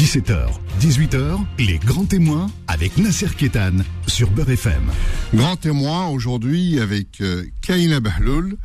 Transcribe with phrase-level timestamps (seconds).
[0.00, 0.48] 17h,
[0.80, 3.72] 18h, les grands témoins avec Nasser Kétan
[4.06, 4.90] sur Beurre FM.
[5.34, 8.56] Grand témoin aujourd'hui avec euh, Kaina Bahloul,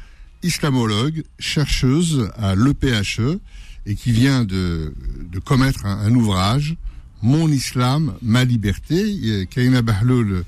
[0.44, 3.42] islamologue, chercheuse à l'EPHE
[3.86, 4.94] et qui vient de,
[5.30, 6.78] de commettre un, un ouvrage,
[7.22, 9.46] Mon Islam, ma liberté.
[9.50, 10.46] Kaina Bahloul,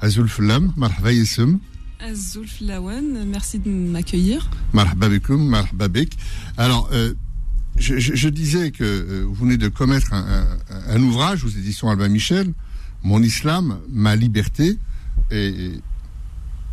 [0.00, 1.58] Azul Flam, marhaba yism.
[1.98, 4.48] Azul Flawan, merci de m'accueillir.
[4.72, 6.16] Marhaba bikoum, marhaba bik.
[6.56, 7.12] Alors, euh,
[7.78, 11.48] je, je, je, disais que euh, vous venez de commettre un, un, un, ouvrage aux
[11.48, 12.52] éditions Albin Michel,
[13.02, 14.78] Mon Islam, ma liberté,
[15.30, 15.80] et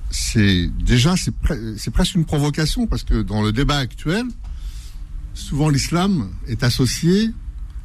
[0.10, 1.56] c'est déjà c'est pre
[1.92, 4.26] presque une provocation parce que dans le débat actuel,
[5.34, 7.32] souvent l'islam est associé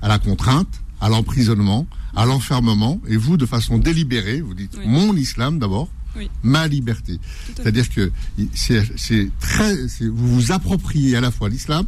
[0.03, 4.87] à la contrainte, à l'emprisonnement, à l'enfermement, et vous, de façon délibérée, vous dites oui.
[4.87, 6.31] mon islam d'abord, oui.
[6.43, 7.19] ma liberté.
[7.57, 8.13] C'est-à-dire que
[8.55, 9.75] c'est très,
[10.09, 11.87] vous vous appropriez à la fois l'islam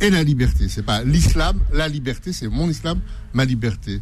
[0.00, 0.68] et la liberté.
[0.68, 3.00] C'est pas l'islam, la liberté, c'est mon islam,
[3.32, 4.00] ma liberté.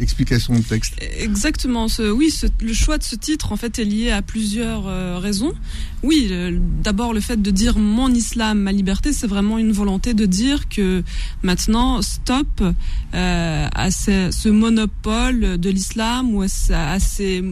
[0.00, 0.94] Explication de texte.
[1.18, 1.88] Exactement.
[1.88, 5.18] Ce, oui, ce, le choix de ce titre, en fait, est lié à plusieurs euh,
[5.18, 5.52] raisons.
[6.02, 6.32] Oui,
[6.82, 10.70] d'abord le fait de dire mon islam, ma liberté, c'est vraiment une volonté de dire
[10.70, 11.02] que
[11.42, 17.44] maintenant, stop euh, à ce, ce, monopole de l'islam ou à, à ces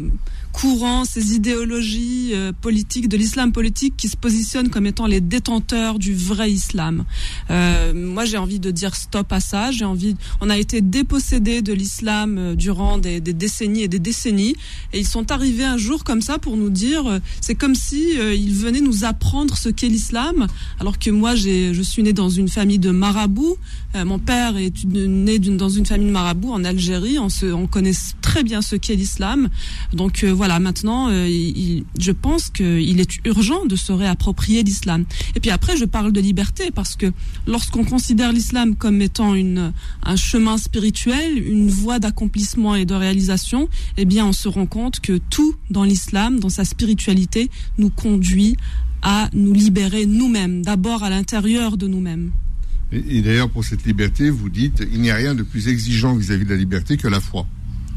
[0.53, 5.99] courants, ces idéologies euh, politiques de l'islam politique qui se positionnent comme étant les détenteurs
[5.99, 7.05] du vrai islam.
[7.51, 9.71] Euh, moi, j'ai envie de dire stop à ça.
[9.71, 10.17] J'ai envie.
[10.41, 14.55] On a été dépossédé de l'islam euh, durant des, des, décennies et des décennies,
[14.93, 17.07] et ils sont arrivés un jour comme ça pour nous dire.
[17.07, 20.47] Euh, c'est comme si euh, ils venaient nous apprendre ce qu'est l'islam,
[20.79, 23.57] alors que moi, j'ai, je suis né dans une famille de marabouts.
[23.95, 27.19] mon père est né dans une famille de marabouts en Algérie.
[27.19, 29.49] On, se, on connaît très bien ce qu'est l'islam.
[29.93, 31.29] Donc voilà, maintenant, euh,
[32.01, 35.05] je pense qu'il est urgent de se réapproprier l'islam.
[35.37, 37.07] Et puis après, je parle de liberté parce que
[37.47, 43.69] lorsqu'on considère l'islam comme étant une, un chemin spirituel, une voie d'accomplissement et de réalisation,
[43.97, 48.57] eh bien, on se rend compte que tout dans l'islam, dans sa spiritualité, nous conduit
[49.03, 52.33] à nous libérer nous-mêmes, d'abord à l'intérieur de nous-mêmes.
[52.91, 56.43] Et, d'ailleurs, pour cette liberté, vous dites, il n'y a rien de plus exigeant vis-à-vis
[56.43, 57.47] -vis de la liberté que la foi.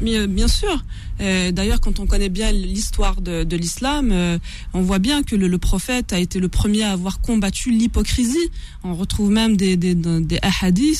[0.00, 0.84] Mais, bien sûr.
[1.20, 4.38] Euh, D'ailleurs, quand on connaît bien l'histoire de, de l'islam, euh,
[4.74, 8.50] on voit bien que le, le, prophète a été le premier à avoir combattu l'hypocrisie.
[8.84, 10.40] On retrouve même des, des, des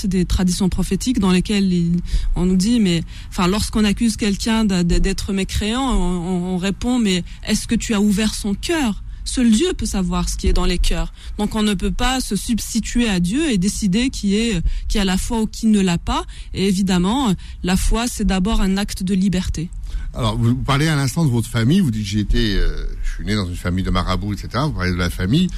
[0.04, 1.96] des traditions prophétiques dans lesquelles il,
[2.34, 7.66] on nous dit, mais enfin, lorsqu'on accuse quelqu'un d'être mécréant, on, on répond, mais est-ce
[7.66, 9.02] que tu as ouvert son cœur?
[9.26, 11.12] Seul Dieu peut savoir ce qui est dans les cœurs.
[11.38, 15.04] Donc on ne peut pas se substituer à Dieu et décider qui est qui a
[15.04, 16.24] la foi ou qui ne l'a pas.
[16.54, 19.68] Et évidemment, la foi c'est d'abord un acte de liberté.
[20.14, 21.80] Alors vous parlez à l'instant de votre famille.
[21.80, 24.48] Vous dites j'ai été, euh, je suis né dans une famille de marabouts, etc.
[24.64, 25.48] Vous parlez de la famille.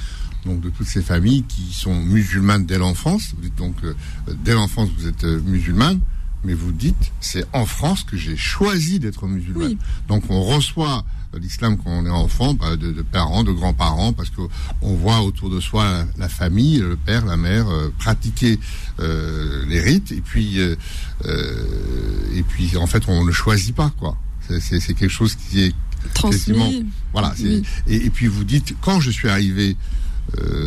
[0.45, 3.33] Donc de toutes ces familles qui sont musulmanes dès l'enfance.
[3.35, 3.93] Vous dites donc euh,
[4.43, 5.99] dès l'enfance vous êtes euh, musulmane
[6.43, 9.65] mais vous dites c'est en France que j'ai choisi d'être musulman.
[9.65, 9.77] Oui.
[10.07, 11.03] Donc on reçoit
[11.37, 14.41] l'islam quand on est enfant, bah, de, de, parents, de grands-parents, parce que
[14.81, 18.59] on voit autour de soi la, la famille, le père, la mère euh, pratiquer
[18.99, 20.75] euh, les rites, et puis euh,
[22.33, 24.17] et puis en fait on ne choisit pas quoi.
[24.59, 25.75] C'est quelque chose qui est
[26.15, 26.85] transmis.
[27.13, 27.35] Voilà.
[27.39, 27.61] Oui.
[27.87, 29.77] Et, et, puis vous dites quand je suis arrivé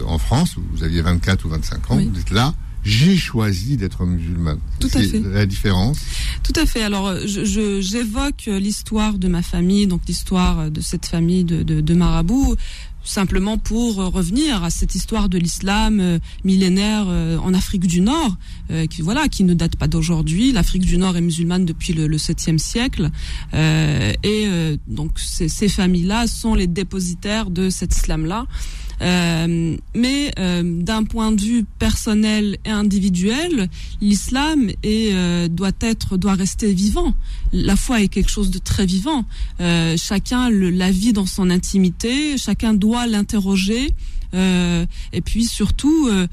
[0.07, 2.11] en France, vous aviez 24 ou 25 ans, oui.
[2.13, 2.55] vous êtes là
[2.85, 4.59] j'ai choisi d'être musulmane.
[4.81, 5.21] Tout à fait.
[5.21, 5.99] La différence.
[6.43, 6.83] Tout à fait.
[6.83, 11.95] Alors, j'évoque je, l'histoire de ma famille, donc l'histoire de cette famille de, de, de
[11.95, 12.57] marabouts
[13.05, 18.37] simplement pour revenir à cette histoire de l'islam euh, millénaire euh, en Afrique du Nord,
[18.71, 20.53] euh, qui voilà, qui ne date pas d'aujourd'hui.
[20.53, 23.11] L'Afrique du Nord est musulmane depuis le, le 7e siècle,
[23.53, 24.47] et
[24.87, 28.47] donc ces, ces familles-là sont les dépositaires de cet islam-là.
[29.03, 33.69] Euh, mais euh, d'un point de vue personnel et individuel,
[34.01, 37.15] l'islam est euh, doit être doit rester vivant.
[37.53, 39.25] La foi est quelque chose de très vivant.
[39.61, 42.39] Euh, chacun le, la vit dans son intimité.
[42.39, 43.95] Chacun doit l'interroger.
[44.35, 46.27] Euh, et puis surtout, euh,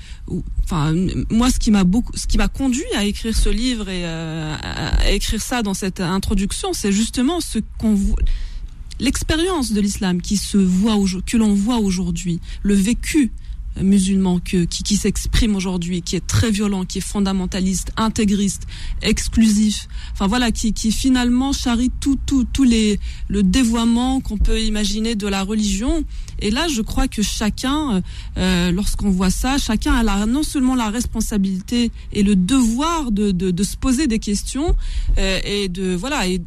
[0.63, 0.93] enfin
[1.29, 4.55] moi ce qui m'a beaucoup, ce qui m'a conduit à écrire ce livre et euh,
[4.61, 7.97] à écrire ça dans cette introduction, c'est justement ce qu'on
[8.99, 13.31] l'expérience de l'islam qui se voit que l'on voit aujourd'hui, le vécu
[13.81, 18.63] musulman que, qui, qui s'exprime aujourd'hui, qui est très violent, qui est fondamentaliste, intégriste,
[19.01, 24.61] exclusif, enfin voilà, qui, qui finalement charrie tout, tout, tout les, le dévoiement qu'on peut
[24.61, 26.03] imaginer de la religion.
[26.41, 28.01] Et là, je crois que chacun,
[28.37, 33.31] euh, lorsqu'on voit ça, chacun a la, non seulement la responsabilité et le devoir de,
[33.31, 34.75] de, de se poser des questions
[35.17, 36.41] euh, et de voilà et,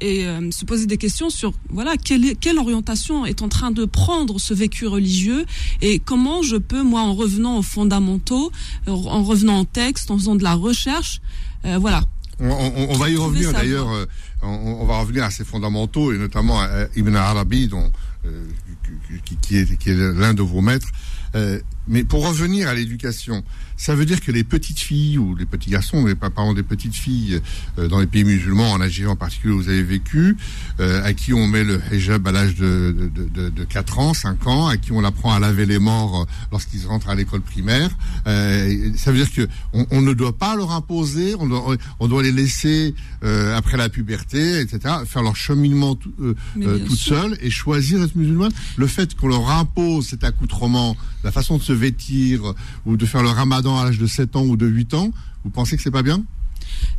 [0.00, 3.84] et euh, se poser des questions sur voilà quelle, quelle orientation est en train de
[3.84, 5.44] prendre ce vécu religieux
[5.82, 8.50] et comment je peux moi en revenant aux fondamentaux,
[8.86, 11.20] en revenant au texte, en faisant de la recherche,
[11.64, 12.02] euh, voilà
[12.38, 13.90] On, va y revenir d'ailleurs.
[13.90, 14.06] Euh,
[14.42, 17.90] on, va revenir à ces fondamentaux et notamment à Ibn Arabi, dont,
[18.26, 18.46] euh,
[19.42, 20.88] qui, est, qui est l'un de vos maîtres.
[21.34, 23.44] Euh, mais pour revenir à l'éducation,
[23.76, 26.62] ça veut dire que les petites filles ou les petits garçons, mais pas parlons des
[26.62, 27.40] petites filles
[27.78, 30.36] euh, dans les pays musulmans, en Algérie en particulier où vous avez vécu,
[30.80, 34.46] euh, à qui on met le hijab à l'âge de, de, de, 4 ans, 5
[34.46, 37.90] ans, à qui on apprend à laver les morts euh, lorsqu'ils rentrent à l'école primaire.
[38.24, 42.32] ça veut dire que on, ne doit pas leur imposer, on doit, on doit les
[42.32, 46.12] laisser après la puberté, etc., faire leur cheminement tout,
[46.54, 48.52] toute seule et choisir être musulmane.
[48.76, 53.22] Le fait qu'on leur impose cet accoutrement, la façon de se vêtir ou de faire
[53.22, 55.10] le ramadan à l'âge de 7 ans ou de 8 ans,
[55.44, 56.24] vous pensez que c'est pas bien?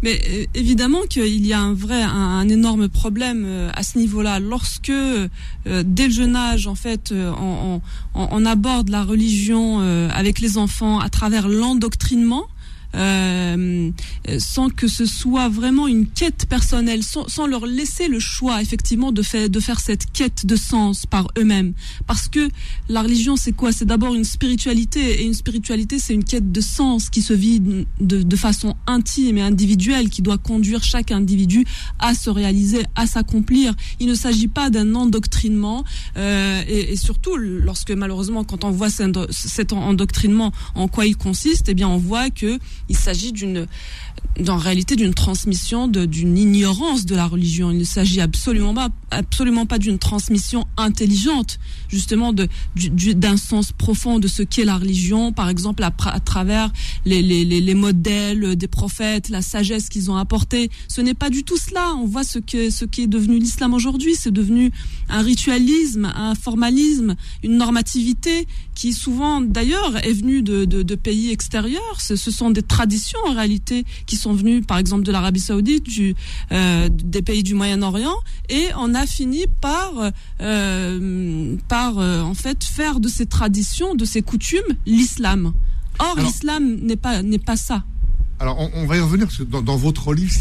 [0.04, 4.40] Mais euh, évidemment qu'il y a un vrai, un, énorme problème euh, à ce niveau-là.
[4.40, 5.28] Lorsque, euh,
[5.66, 9.80] dès le jeune âge, en fait, on aborde la religion
[10.10, 12.46] avec les enfants à travers l'endoctrinement,
[12.96, 13.92] euh,
[14.40, 19.12] sans que ce soit vraiment une quête personnelle, sans, sans, leur laisser le choix effectivement
[19.12, 21.74] de faire, de faire cette quête de sens par eux-mêmes.
[22.08, 22.50] Parce que
[22.90, 23.72] la religion, c'est quoi?
[23.72, 27.60] C'est d'abord une spiritualité, et une spiritualité, c'est une quête de sens qui se vit
[27.60, 31.66] de, de façon intime et individuelle, qui doit conduire chaque individu
[32.00, 33.74] à se réaliser, à s'accomplir.
[34.00, 35.84] Il ne s'agit pas d'un endoctrinement,
[36.18, 41.70] euh, et, et, surtout lorsque malheureusement, quand on voit cet endoctrinement, en quoi il consiste,
[41.70, 43.68] eh bien, on voit que il s'agit d'une
[44.48, 47.72] en réalité d'une transmission d'une ignorance de la religion.
[47.72, 54.28] Il ne s'agit absolument pas, absolument pas d'une transmission intelligente, justement d'un sens profond de
[54.28, 56.72] ce qu'est la religion, par exemple à, travers
[57.06, 60.70] les, les, les, modèles des prophètes, la sagesse qu'ils ont apportée.
[60.88, 61.96] Ce n'est pas du tout cela.
[61.96, 64.16] On voit ce que ce qui est devenu l'islam aujourd'hui.
[64.16, 64.72] C'est devenu
[65.10, 71.32] un ritualisme, un formalisme, une normativité qui souvent d'ailleurs est venue de, de, de pays
[71.32, 72.00] extérieurs.
[72.00, 75.84] Ce, ce sont des traditions en réalité qui sont venus, par exemple, de l'Arabie Saoudite,
[75.84, 76.16] du,
[76.52, 78.18] euh, des pays du Moyen-Orient,
[78.50, 79.94] et on a fini par,
[80.42, 85.54] euh, par euh, en fait, faire de ces traditions, de ces coutumes, l'islam.
[85.98, 87.84] Or, l'islam n'est pas n'est pas ça.
[88.40, 90.32] Alors, on, va y revenir parce que dans, votre livre,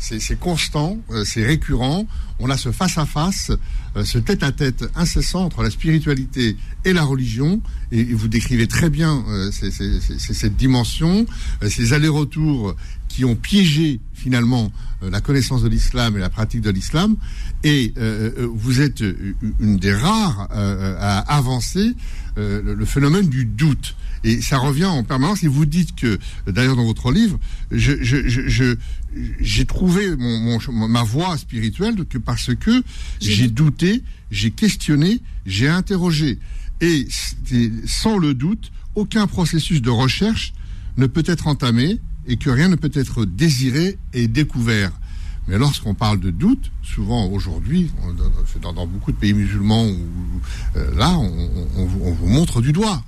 [0.00, 2.04] c'est constant, euh, c'est récurrent.
[2.40, 3.52] On a ce face-à-face,
[3.96, 7.60] euh, ce tête-à-tête incessant entre la spiritualité et la religion.
[7.92, 11.26] Et, vous décrivez très bien euh, cette dimension,
[11.68, 12.74] ces allers-retours
[13.06, 17.16] qui ont piégé finalement la connaissance de l'islam et la pratique de l'islam.
[17.62, 17.94] Et
[18.36, 19.02] vous êtes
[19.60, 21.94] une des rares à avancer
[22.36, 23.94] le phénomène du doute.
[24.24, 25.42] Et ça revient en permanence.
[25.42, 27.38] Et vous dites que, d'ailleurs, dans votre livre,
[27.70, 28.76] j'ai je,
[29.40, 32.82] je, trouvé mon, ma voie spirituelle que parce que
[33.20, 36.38] j'ai douté, j'ai questionné, j'ai interrogé.
[36.80, 37.08] Et
[37.86, 40.52] sans le doute, aucun processus de recherche
[40.96, 44.92] ne peut être entamé et que rien ne peut être désiré et découvert.
[45.48, 47.90] Mais lorsqu'on parle de doute, souvent aujourd'hui,
[48.60, 49.96] dans, dans, beaucoup de pays musulmans, où,
[50.76, 53.02] euh, là, on, on, vous montre du doigt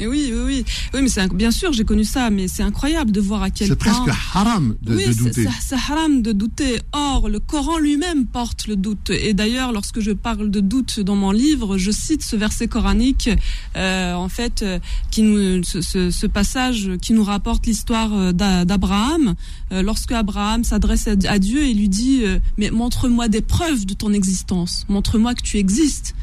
[0.00, 3.20] oui, oui, oui, oui, mais c'est bien sûr, j'ai connu ça, mais c'est incroyable de
[3.20, 3.92] voir à quel point.
[3.92, 5.48] C'est presque haram de, oui, de douter.
[5.60, 6.80] C'est haram de douter.
[6.92, 9.10] Or, le Coran lui-même porte le doute.
[9.10, 13.30] Et d'ailleurs, lorsque je parle de doute dans mon livre, je cite ce verset coranique,
[13.76, 14.78] euh, en fait, euh,
[15.10, 15.80] qui nous, ce,
[16.10, 19.34] ce, passage qui nous rapporte l'histoire euh, d'Abraham.
[19.72, 22.22] Euh, lorsque Abraham s'adresse à Dieu et lui dit,
[22.58, 26.14] mais montre-moi des preuves de ton existence, montre-moi que tu existes.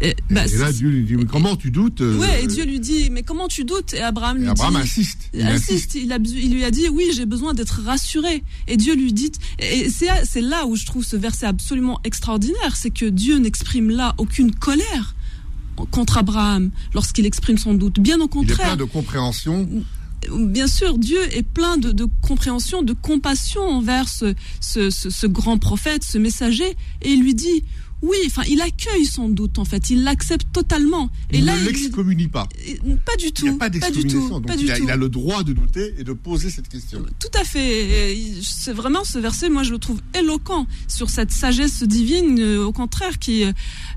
[0.00, 2.80] Et, bah, là, Dieu lui dit, mais comment tu doutes euh, Ouais, et Dieu lui
[2.80, 3.94] dit, mais comment tu doutes?
[3.94, 5.30] Et Abraham lui Abraham insiste.
[5.32, 5.94] Il insiste.
[5.94, 8.42] Il, a, il, lui a dit, oui, j'ai besoin d'être rassuré.
[8.66, 12.90] Et Dieu lui dit, et c'est là où je trouve ce verset absolument extraordinaire, c'est
[12.90, 15.14] que Dieu n'exprime là aucune colère
[15.90, 18.00] contre Abraham lorsqu'il exprime son doute.
[18.00, 18.58] Bien au contraire.
[18.58, 19.68] Il est plein de compréhension
[20.30, 25.26] bien sûr, Dieu est plein de, de, compréhension, de compassion envers ce, ce, ce, ce,
[25.26, 27.64] grand prophète, ce messager, et il lui dit,
[28.02, 31.08] oui, enfin, il accueille son doute en fait, il l'accepte totalement.
[31.30, 32.46] Et il ne l'excommunie pas.
[33.06, 33.46] Pas du tout.
[33.46, 34.40] Il n'y a pas d'excommunication.
[34.40, 37.02] Donc il, a, il, a, le droit de douter et de poser cette question.
[37.18, 38.14] Tout à fait.
[38.42, 42.72] C'est vraiment ce verset, moi je le trouve éloquent sur cette sagesse divine, euh, au
[42.72, 43.44] contraire, qui,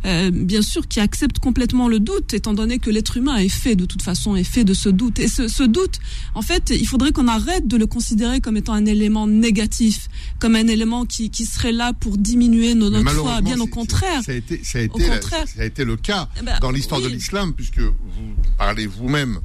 [0.06, 3.76] euh, bien sûr, qui accepte complètement le doute, étant donné que l'être humain est fait
[3.76, 5.20] de toute façon, est fait de ce doute.
[5.20, 6.00] Et ce, ce doute,
[6.34, 10.08] en fait, il faudrait qu'on arrête de le considérer comme étant un élément négatif,
[10.40, 13.42] comme un élément qui, qui serait là pour diminuer notre foi.
[13.42, 16.44] Bien au contraire ça a été, ça a été, ça a été le cas eh
[16.44, 19.40] ben, dans l'histoire de l'islam, puisque vous parlez vous-même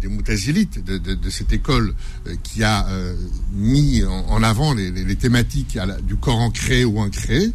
[0.00, 1.92] des Moutazilites, de, de, de, cette école
[2.26, 3.16] euh, qui a euh,
[3.52, 7.52] mis en, avant les, les, les thématiques du Coran créé ou incréé.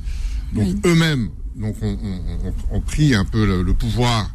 [0.53, 4.29] Donc eux-mêmes donc on, on, on, pris un peu le, pouvoir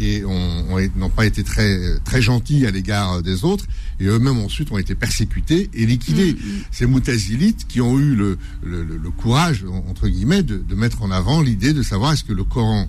[0.00, 3.66] et n'ont pas été très très gentils à l'égard des autres
[4.00, 6.32] et eux-mêmes ensuite ont été persécutés et liquidés.
[6.32, 6.60] Mm, mm.
[6.70, 11.10] Ces moutazilites qui ont eu le, le, le courage entre guillemets de, de mettre en
[11.10, 12.88] avant l'idée de savoir est-ce que le Coran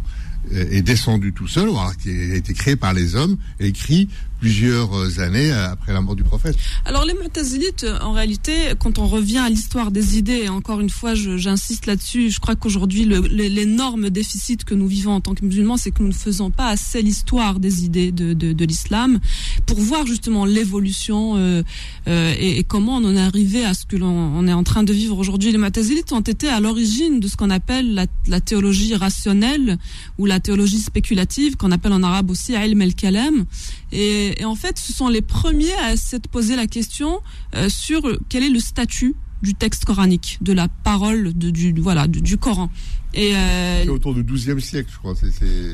[0.50, 4.10] est descendu tout seul, ou alors qui a été créé par les hommes, écrit
[4.42, 6.58] plusieurs euh, années après la mort du prophète.
[6.86, 10.90] Alors les Mu'tazilites, euh, en réalité, quand on revient à l'histoire des idées, encore une
[10.90, 15.78] fois, j'insiste là-dessus, je crois qu'aujourd'hui, l'énorme déficit que nous vivons en tant que musulmans,
[15.78, 19.20] c'est que nous ne faisons pas assez l'histoire des idées de, l'islam
[19.66, 21.64] pour voir justement l'évolution euh,
[22.08, 24.94] euh, et, comment on en est arrivé à ce que l'on est en train de
[24.94, 25.52] vivre aujourd'hui.
[25.52, 29.78] Les Mu'tazilites ont été à l'origine de ce qu'on appelle la, théologie rationnelle
[30.18, 33.46] ou la théologie spéculative, qu'on appelle en arabe aussi ilm el-kalam.
[33.92, 37.22] Et et, en fait, ce sont les premiers à s'être posé la question
[37.56, 42.38] euh, sur quel est le statut du texte coranique, de la parole du, voilà, du
[42.38, 42.70] Coran.
[43.14, 45.14] Et euh, autour du XIIe siècle, je crois.
[45.16, 45.32] C'est,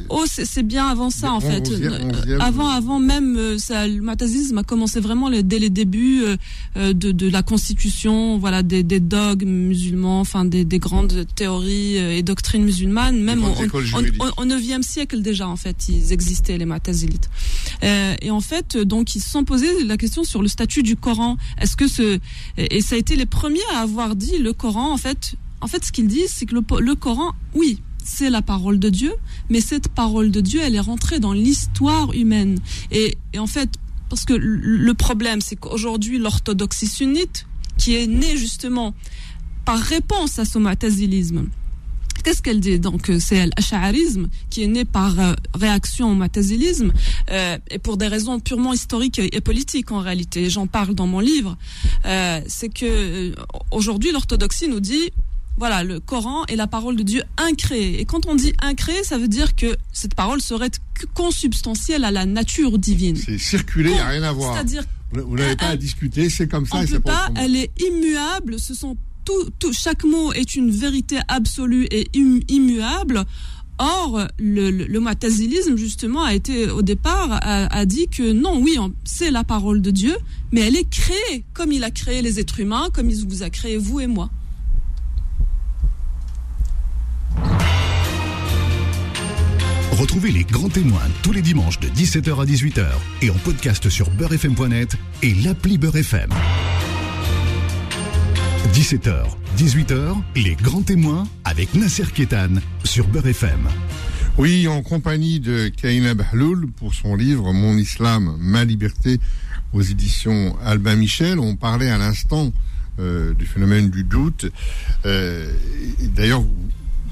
[0.09, 1.69] Oh, c'est, bien avant ça, en fait.
[1.69, 6.23] Euh, avant, avant même, euh, ça, le matasisme a commencé vraiment dès les débuts
[6.75, 12.23] de, de la constitution, voilà, des, des dogmes musulmans, enfin des, des grandes théories et
[12.23, 13.21] doctrines musulmanes.
[13.21, 17.29] Même au IXe siècle déjà, en fait, ils existaient les matazilites.
[17.83, 21.37] et en fait, donc, ils se sont posés la question sur le statut du Coran.
[21.61, 22.19] Est-ce que ce
[22.57, 25.83] et ça a été les premiers à avoir dit le Coran, en fait, en fait,
[25.85, 29.13] ce qu'ils disent, c'est que le, Coran, oui, c'est la parole de Dieu,
[29.49, 32.59] mais cette parole de Dieu, elle est rentrée dans l'histoire humaine.
[32.91, 33.69] Et, en fait,
[34.09, 37.45] parce que le problème, c'est qu'aujourd'hui, l'orthodoxie sunnite,
[37.77, 38.93] qui est née justement
[39.65, 41.47] par réponse à ce matazilisme,
[42.27, 42.77] qu'est-ce qu'elle dit?
[42.77, 46.91] Donc, euh, c'est l'ash'arisme qui est né par euh, réaction au matazilisme,
[47.31, 50.49] euh, et pour des raisons purement historiques et politiques en réalité.
[50.49, 51.57] J'en parle dans mon livre.
[52.03, 53.33] c'est que
[53.71, 55.11] aujourd'hui, l'orthodoxie nous dit
[55.57, 57.99] voilà, le Coran est la parole de Dieu incréée.
[57.99, 60.71] Et quand on dit incréée, ça veut dire que cette parole serait
[61.13, 63.15] consubstantielle à la nature divine.
[63.15, 64.53] C'est circulé, il n'y a rien à voir.
[64.53, 66.77] C'est-à-dire vous n'avez pas à discuter, c'est comme ça.
[66.79, 68.59] On peut pas, elle est immuable.
[68.59, 73.23] Ce sont tout, tout, chaque mot est une vérité absolue et immuable.
[73.79, 78.77] Or, le, le, matazilisme, justement, a été, au départ, a, a dit que non, oui,
[79.05, 80.15] c'est la parole de Dieu,
[80.51, 83.51] mais elle est créée, comme il a créé les êtres humains, comme il vous a
[83.51, 84.31] créé vous et moi.
[89.97, 92.85] Retrouvez les grands témoins tous les dimanches de 17h à 18h
[93.23, 96.29] et en podcast sur beurrefm.net et l'appli Beurrefm.
[98.73, 99.23] 17h,
[99.57, 102.49] 18h, les grands témoins avec Nasser Kétan
[102.83, 103.67] sur Beurrefm.
[104.37, 109.19] Oui, en compagnie de Kaina Bahloul pour son livre Mon islam, ma liberté
[109.73, 111.39] aux éditions Albin Michel.
[111.39, 112.53] On parlait à l'instant
[112.99, 114.45] euh, du phénomène du doute.
[115.07, 115.51] Euh,
[116.15, 116.43] D'ailleurs,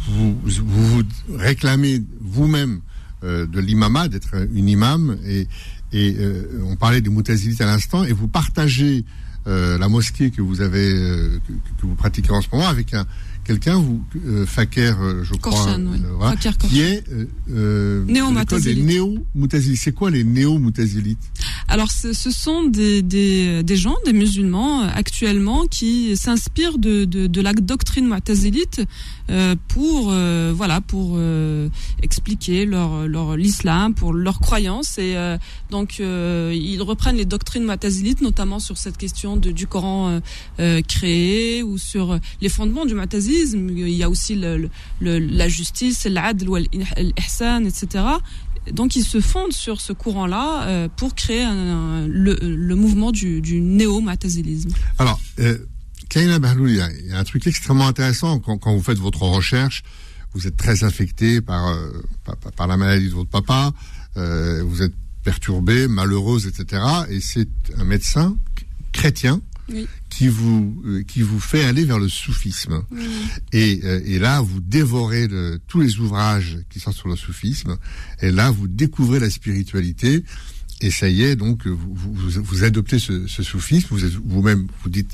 [0.08, 1.04] vous, vous,
[1.38, 2.82] réclamez vous-même
[3.24, 5.48] euh, de l'imama, d'être une imam, et,
[5.92, 9.06] et euh, on parlait des moutazilites à l'instant, et vous partagez
[9.48, 10.90] euh, la mosquée que vous avez,
[11.48, 13.06] que, que, vous pratiquez en ce moment avec un,
[13.46, 16.36] quelqu'un, vous, euh, Faker, euh, je crois, euh,
[16.68, 17.04] qui est
[17.50, 18.26] euh, néo
[19.76, 21.20] C'est quoi les néo-moutazilites?
[21.68, 27.42] Alors, ce, sont des, des, des, gens, des musulmans actuellement qui s'inspirent de, de, de,
[27.42, 28.82] la doctrine moutazilite
[29.68, 30.12] pour
[30.54, 31.20] voilà pour
[32.02, 34.98] expliquer leur, leur l'islam, pour leurs croyances.
[34.98, 35.16] Et
[35.72, 40.22] donc ils reprennent les doctrines moutazilites, notamment sur cette question de, du Coran
[40.88, 42.94] créé ou sur les fondements du
[43.44, 44.36] il y a aussi
[45.00, 48.04] la justice, l'adl, l'ihsan, etc.
[48.72, 54.72] Donc ils se fondent sur ce courant-là euh, pour créer le, mouvement du, du néo-matazilisme.
[54.98, 55.58] Alors, euh,
[56.10, 59.84] Kaina il y, a un truc extrêmement intéressant quand, vous faites votre recherche.
[60.34, 61.92] Vous êtes très infecté par, euh,
[62.60, 63.72] la maladie de votre papa.
[64.16, 66.82] Vous êtes perturbé, malheureuse, etc.
[67.10, 68.38] Et c'est un médecin
[68.94, 69.42] chrétien
[70.10, 72.84] qui vous euh, qui vous fait aller vers le soufisme.
[73.52, 75.28] Et, euh, et là, vous dévorez
[75.68, 77.78] tous les ouvrages qui sont sur le soufisme.
[78.22, 80.24] Et là, vous découvrez la spiritualité.
[80.82, 83.88] Et ça y est, donc vous, vous, vous adoptez ce, ce soufisme.
[83.92, 85.12] Vous vous-même, vous dites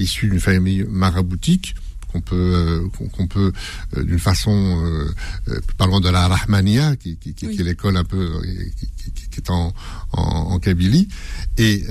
[0.00, 1.74] issu d'une famille maraboutique
[2.14, 3.52] qu'on peut euh, qu'on peut
[3.96, 8.40] d'une façon euh, parlant de la Rahmania qui, qui, qui, qui est l'école un peu
[8.76, 9.74] qui, qui, est en,
[10.12, 11.08] en, en Kabylie
[11.58, 11.84] et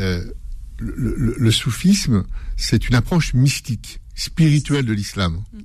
[0.83, 2.23] le, soufisme,
[2.57, 5.43] c'est une approche mystique, spirituelle de l'islam.
[5.53, 5.59] Mm.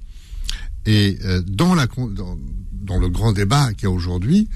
[0.87, 4.49] Et euh, dans, la, dans, le grand débat qu'il y a aujourd'hui,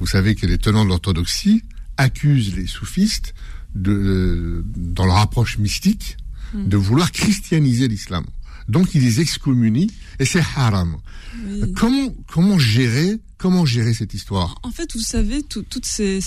[0.00, 1.62] vous savez que les tenants de l'orthodoxie
[1.96, 3.34] accusent les soufistes
[3.74, 6.16] de, dans leur approche mystique
[6.54, 6.68] mm.
[6.68, 8.24] de vouloir christianiser l'islam.
[8.68, 10.98] Donc ils les excommunient et c'est haram.
[11.76, 16.20] Comment, comment gérer Comment gérer cette histoire En fait, vous savez, toutes ces,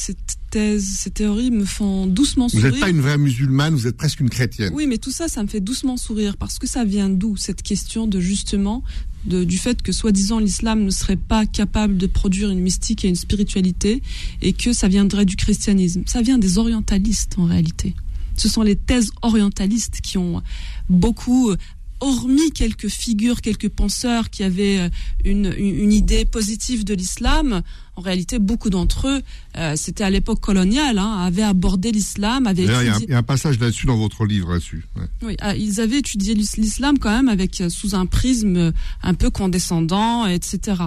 [0.49, 2.67] thèses, ces théories me font doucement sourire.
[2.67, 4.71] Vous n'êtes pas une vraie musulmane, vous êtes presque une chrétienne.
[4.73, 7.63] Oui, mais tout ça, ça me fait doucement sourire parce que ça vient d'où cette
[7.63, 8.81] question de justement
[9.25, 13.15] du fait que soi-disant l'islam ne serait pas capable de produire une mystique et une
[13.15, 14.01] spiritualité
[14.41, 16.03] et que ça viendrait du christianisme.
[16.07, 17.93] Ça vient des orientalistes en réalité.
[18.37, 20.41] Ce sont les thèses orientalistes qui ont
[20.89, 21.53] beaucoup
[22.01, 24.89] hormis quelques figures, quelques penseurs qui avaient euh,
[25.24, 27.62] une, une idée positive de l'islam,
[28.01, 29.22] en réalité, beaucoup d'entre eux,
[29.58, 32.91] euh, c'était à l'époque coloniale, hein, avaient abordé l'islam, avaient étudié...
[33.03, 34.84] Il y, a un passage là-dessus dans votre livre là-dessus.
[35.22, 38.72] Oui, ah, ils avaient étudié l'islam quand même avec euh, sous un prisme euh,
[39.03, 40.81] un peu condescendant, etc.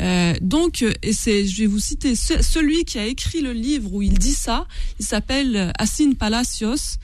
[0.00, 4.00] Euh, donc, et c'est, je vais vous citer celui qui a écrit le livre où
[4.00, 4.66] il dit ça.
[4.98, 6.98] Il s'appelle Hassin Palacios.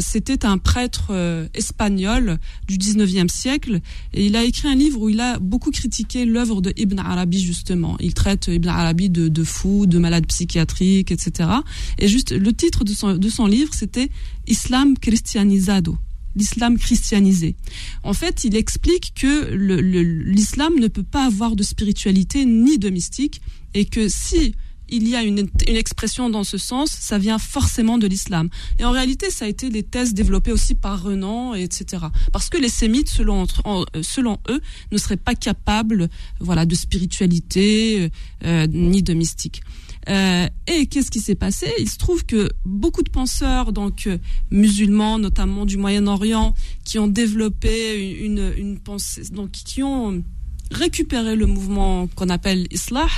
[0.00, 3.80] c'était un prêtre espagnol du 19e siècle
[4.12, 7.40] et il a écrit un livre où il a beaucoup critiqué l'œuvre de Ibn Arabi
[7.40, 7.96] justement.
[8.00, 11.50] Il traite Ibn Arabi de, fous, de malades psychiatriques, etc.
[11.98, 14.10] Et juste le titre de son, de son livre, c'était
[14.46, 15.98] Islam christianisado
[16.36, 17.56] l'islam christianisé.
[18.02, 23.40] En fait, il explique que l'islam ne peut pas avoir de spiritualité ni de mystique
[23.72, 24.54] et que si
[24.88, 28.48] il y a une, expression dans ce sens, ça vient forcément de l'islam.
[28.78, 32.04] Et en réalité, ça a été des thèses développées aussi par Renan, etc.
[32.32, 34.60] Parce que les sémites, selon, euh, selon eux,
[34.92, 36.08] ne seraient pas capables
[36.40, 38.08] voilà, de spiritualité euh,
[38.44, 39.62] euh, ni de mystique.
[40.08, 41.66] et qu'est-ce qui s'est passé?
[41.80, 44.08] Il se trouve que beaucoup de penseurs, donc
[44.50, 50.22] musulmans, notamment du Moyen-Orient, qui ont développé une, une pensée, donc qui ont
[50.70, 53.08] récupérer le mouvement qu'on appelle Islah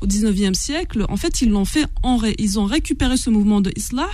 [0.00, 3.72] au 19e siècle, en fait, ils l'ont fait en ils ont récupéré ce mouvement de
[3.76, 4.10] Islah.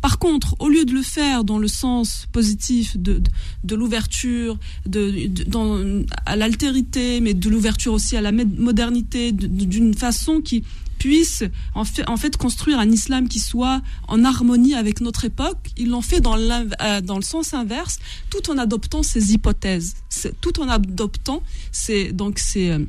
[0.00, 3.20] Par contre, au lieu de le faire dans le sens positif de,
[3.64, 10.40] de, l'ouverture, de, de, à l'altérité, mais de l'ouverture aussi à la modernité, d'une façon
[10.40, 10.64] qui,
[11.00, 15.70] puissent en fait, construire un islam qui soit en harmonie avec notre époque.
[15.76, 19.96] Ils l'ont fait dans, euh, le sens inverse, tout en adoptant ces hypothèses,
[20.40, 21.42] tout en adoptant
[21.72, 22.84] ces, donc ces, euh,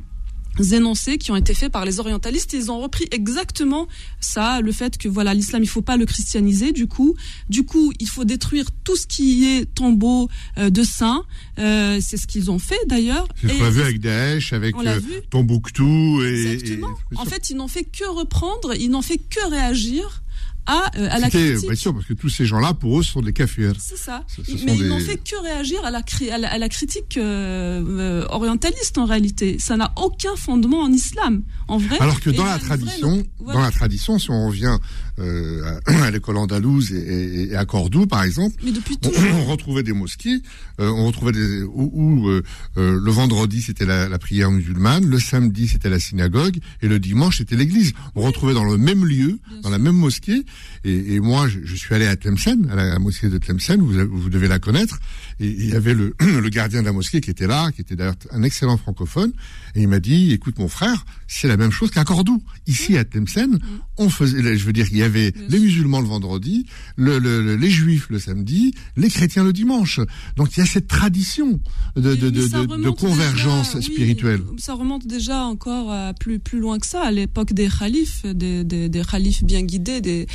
[0.72, 2.52] énoncés qui ont été faits par les orientalistes.
[2.52, 3.88] Ils ont repris exactement
[4.20, 6.72] ça, le fait que voilà l'islam, il faut pas le christianiser.
[6.72, 7.14] Du coup,
[7.48, 11.24] du coup, il faut détruire tout ce qui est tombeau euh, de saints.
[11.58, 13.26] Euh, c'est ce qu'ils ont fait d'ailleurs.
[13.40, 16.22] C'est ce qu'on a vu avec Daesh, avec euh, Tombouctou.
[16.22, 16.88] Et, Exactement.
[17.16, 20.22] en fait, ils n'ont fait que reprendre, ils n'ont fait que réagir
[20.66, 21.66] à, euh, à la critique.
[21.66, 23.74] Bien sûr, parce que tous ces gens-là, pour eux, ce sont des kafirs.
[23.78, 24.24] C'est ça.
[24.64, 26.02] Mais ils n'ont fait que réagir à la,
[26.32, 29.58] à la, critique euh, euh, orientaliste en réalité.
[29.58, 31.98] Ça n'a aucun fondement en islam, en vrai.
[31.98, 34.78] Alors que dans la tradition, dans la tradition, si on revient
[35.18, 39.92] euh, à l'école andalouse et, et, à Cordoue, par exemple, Mais depuis on, retrouvait des
[39.92, 40.40] mosquées,
[40.80, 42.42] euh, on retrouvait des où, euh,
[42.76, 47.38] le vendredi c'était la, la, prière musulmane, le samedi c'était la synagogue et le dimanche
[47.38, 47.92] c'était l'église.
[48.14, 50.44] On retrouvait dans le même lieu, dans la même mosquée.
[50.84, 54.06] Et, et moi, je, je, suis allé à Tlemcen, à la, mosquée de Tlemcen, vous,
[54.10, 54.98] vous devez la connaître.
[55.42, 57.96] Et il y avait le, le gardien de la mosquée qui était là, qui était
[57.96, 59.32] d'ailleurs un excellent francophone,
[59.74, 62.42] et il m'a dit "Écoute, mon frère, c'est la même chose qu'à Cordoue.
[62.66, 63.58] Ici à Tlemcen,
[63.98, 67.70] on faisait, je veux dire, il y avait les musulmans le vendredi, le, le, les
[67.70, 70.00] juifs le samedi, les chrétiens le dimanche.
[70.36, 71.60] Donc il y a cette tradition
[71.96, 72.46] de, de, de,
[72.82, 74.42] de convergence spirituelle.
[74.58, 78.64] ça remonte déjà encore à plus plus loin que ça, à l'époque des khalifes, des,
[78.64, 80.00] des, des khalifes bien guidés.
[80.00, 80.26] Des,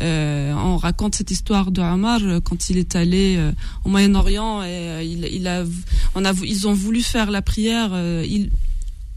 [0.00, 3.52] euh, on raconte cette histoire de Omar quand il est allé euh,
[3.84, 4.68] au Moyen-Orient et
[5.46, 5.64] euh,
[6.14, 7.90] on a, ils ont voulu faire la prière.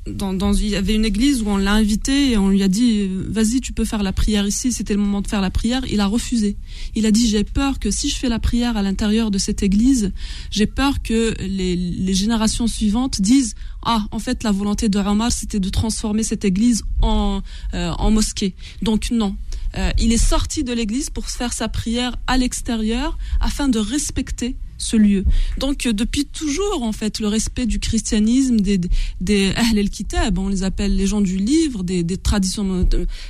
[0.07, 3.07] dans, il y avait une église où on l'a invité et on lui a dit
[3.27, 5.83] vas-y tu peux faire la prière ici c'était le moment de faire la prière.
[5.89, 6.57] Il a refusé.
[6.95, 9.63] Il a dit j'ai peur que si je fais la prière à l'intérieur de cette
[9.63, 10.11] église
[10.51, 15.59] j'ai peur que les, générations suivantes disent ah en fait la volonté de Omar c'était
[15.59, 17.41] de transformer cette église en,
[17.73, 18.55] euh, mosquée.
[18.81, 19.35] Donc non.
[19.77, 24.55] Euh, il est sorti de l'église pour faire sa prière à l'extérieur afin de respecter
[24.79, 25.25] ce lieu.
[25.57, 28.79] Donc euh, depuis toujours en fait le respect du christianisme des
[29.21, 32.87] des Ahl el-Kitab, on les appelle les gens du livre, des, des traditions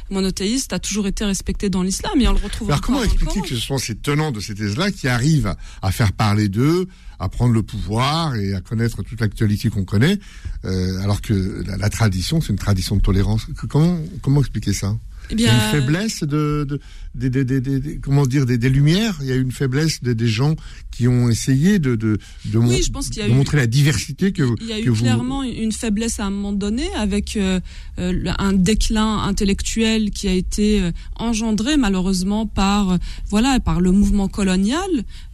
[0.09, 3.49] monothéistes a toujours été respecté dans l'islam et on le retrouve Alors comment expliquer que
[3.49, 6.87] ce sont ces tenants de ces thèses-là qui arrivent à faire parler d'eux,
[7.19, 10.19] à prendre le pouvoir et à connaître toute l'actualité qu'on connaît,
[10.65, 13.45] euh, alors que la, la tradition c'est une tradition de tolérance.
[13.69, 14.95] Comment comment expliquer ça?
[15.31, 16.79] Eh Il y a bien, une faiblesse de, de,
[17.27, 19.15] des- des- comment dire des, des lumières.
[19.21, 20.55] Il y a une faiblesse des, des gens
[20.91, 23.35] qui ont essayé de de, de, mon- Oui, je pense qu'il y a de eu-
[23.35, 26.53] montrer la diversité que Il y a eu vous clairement une faiblesse à un moment
[26.65, 27.59] donné avec euh,
[27.99, 32.97] euh, un déclin intellectuel qui a été euh, engendré malheureusement par
[33.29, 34.89] voilà par le mouvement colonial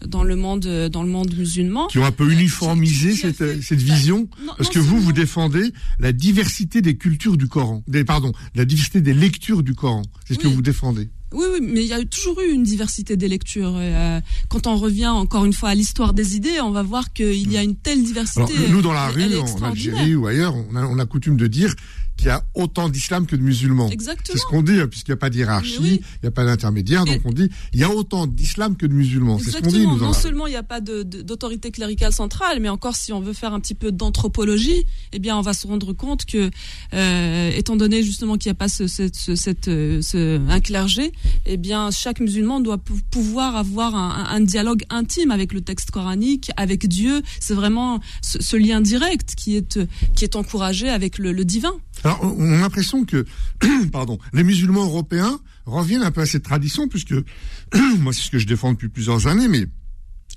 [0.06, 1.75] dans le monde dans le monde musulman.
[1.90, 4.70] Qui ont un peu uniformisé qui- qui a cette, fait- cette bah, vision non- Parce
[4.70, 7.84] non que vous, vous défendez la diversité des cultures du Coran.
[7.88, 10.02] Des, pardon, la diversité des lectures du Coran.
[10.28, 11.10] C'est ce que vous défendez.
[11.36, 13.74] Oui, oui, mais il y a toujours eu une diversité des lectures.
[13.76, 14.20] Euh,
[14.50, 17.58] quand on revient encore une fois à l'histoire des idées, on va voir qu'il y
[17.58, 18.42] a une telle diversité.
[18.58, 19.64] Alors, nous, dans la Elle- elle est rue, en.
[19.64, 21.74] Algérie ou ailleurs, on a, on a coutume de dire
[22.18, 23.90] qu'il y a autant d'islam que de musulmans.
[23.90, 24.34] Exactement.
[24.34, 26.00] C'est ce qu'on dit, hein, puisqu'il n'y a pas d'hierarchie, oui.
[26.02, 28.94] il n'y a pas d'intermédiaire, donc on dit il y a autant d'islam que de
[28.94, 29.38] musulmans.
[29.38, 32.70] C'est ce qu'on dit, nous, non seulement il n'y a pas d'autorité cléricale centrale, mais
[32.70, 35.92] encore si on veut faire un petit peu d'anthropologie, eh bien on va se rendre
[35.92, 36.50] compte que,
[36.94, 40.00] euh, étant donné justement qu'il n'y a pas ce, ce- ce- cette, euh,
[40.48, 41.12] un clergé,
[41.46, 46.52] eh bien chaque musulman doit pou- pouvoir avoir un, dialogue intime avec le texte coranique,
[46.58, 47.22] avec Dieu.
[47.40, 49.80] C'est vraiment ce, lien direct qui est
[50.16, 51.74] qui est encouragé avec le, le divin.
[52.04, 53.26] Alors, on a l'impression que,
[53.92, 57.14] pardon, les musulmans européens reviennent un peu à cette tradition, puisque
[58.00, 59.66] moi, c'est ce que je défends depuis plusieurs années, mais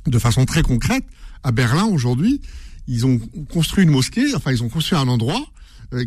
[0.07, 1.05] de façon très concrète,
[1.43, 2.41] à Berlin aujourd'hui,
[2.87, 3.21] ils ont
[3.53, 5.45] construit une mosquée, enfin, ils ont construit un endroit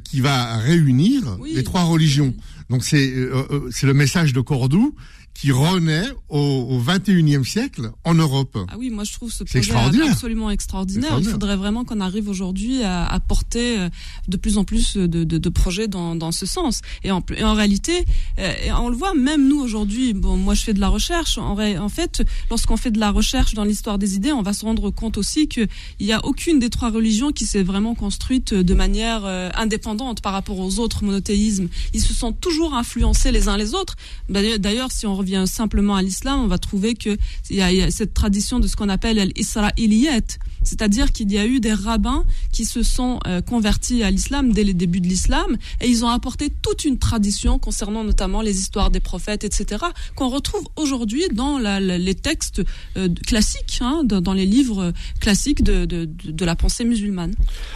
[0.04, 1.54] qui va réunir Oui.
[1.56, 2.34] les trois religions.
[2.70, 4.96] Donc, c'est euh, euh, c'est le message de Cordoue
[5.34, 8.58] qui renaît au, au 21e siècle en Europe.
[8.70, 10.12] Ah oui, moi je trouve ce projet extraordinaire.
[10.12, 11.18] absolument extraordinaire.
[11.20, 13.90] Il faudrait vraiment qu'on arrive aujourd'hui à, à porter euh,
[14.28, 16.82] de plus en plus de, de, de projets dans, dans ce sens.
[17.04, 18.06] Et en, et en réalité,
[18.40, 20.14] euh, et on le voit même nous aujourd'hui.
[20.14, 21.38] Bon, moi je fais de la recherche.
[21.38, 24.90] En, fait, lorsqu'on fait de la recherche dans l'histoire des idées, on va se rendre
[24.90, 25.68] compte aussi que
[26.00, 30.22] il y a aucune des trois religions qui s'est vraiment construite de manière euh, indépendante
[30.22, 31.68] par rapport aux autres monothéismes.
[31.94, 33.96] Ils se sont toujours influencés les uns les autres.
[34.30, 37.18] D'ailleurs, D'ailleurs, si on revient simplement à l'islam, on va trouver que
[37.50, 41.60] il y a, cette tradition de ce qu'on appelle l'israéliyat, c'est-à-dire qu'il y a eu
[41.60, 45.88] des rabbins qui se sont euh, convertis à l'islam dès les débuts de l'islam et
[45.88, 50.64] ils ont apporté toute une tradition concernant notamment les histoires des prophètes, etc., qu'on retrouve
[50.76, 52.62] aujourd'hui dans les textes
[52.98, 56.10] euh, classiques, hein, dans, les livres classiques de,
[56.46, 57.34] la pensée musulmane.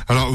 [0.08, 0.32] Alors,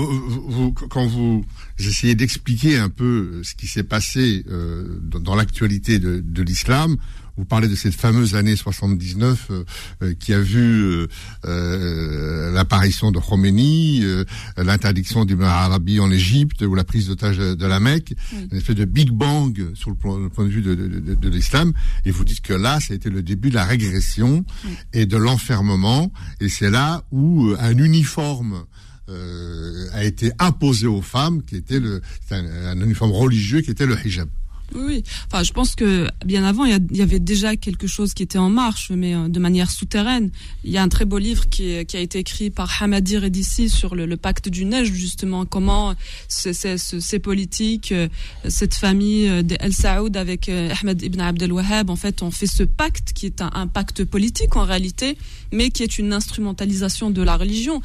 [0.91, 1.45] quand vous
[1.79, 6.97] essayez d'expliquer un peu ce qui s'est passé euh, dans, l'actualité de l'islam,
[7.41, 9.65] vous parlez de cette fameuse année 79 euh,
[10.03, 11.07] euh, qui a vu euh,
[11.47, 14.25] euh, l'apparition de Khomeini, euh,
[14.59, 18.49] l'interdiction d'Ibn Arabi en Égypte ou la prise d'otage de, de la Mecque, Oui.
[18.53, 21.73] une espèce de Big Bang sur le, point de vue de, de- de- de l'islam.
[22.05, 24.71] Et vous dites que là, ça a été le début de la régression Oui.
[24.93, 26.13] et de l'enfermement.
[26.41, 28.65] Et c'est là où un uniforme
[29.09, 32.45] euh, a été imposé aux femmes, qui était le, un,
[32.77, 34.29] un uniforme religieux qui était le hijab.
[34.75, 35.03] Oui.
[35.27, 38.39] Enfin, je pense que bien avant, il y, y avait déjà quelque chose qui était
[38.39, 40.31] en marche, mais euh, de manière souterraine.
[40.65, 43.19] Il y a un très beau livre qui, est- qui a été écrit par Hamadi
[43.19, 45.95] Redissi sur le, le pacte du neige, justement, comment
[46.29, 48.09] ces, ces, ces- ces politiques, euh,
[48.49, 52.31] cette famille euh, des El Saoud avec euh, Ahmed ibn Abdel Wahhab, en fait, ont
[52.31, 55.17] fait ce pacte qui est un, pacte politique en réalité,
[55.53, 57.83] mais qui est une instrumentalisation de la religion.